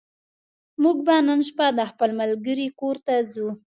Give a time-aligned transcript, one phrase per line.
[0.81, 3.47] موږ به نن شپه د خپل ملګرې کور ته ځو